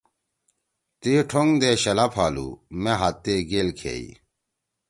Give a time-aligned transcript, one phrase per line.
[0.99, 2.47] تی ٹھونگ دے شلا پھالُو۔
[2.83, 4.07] مأ ہات تے گیل کھئی۔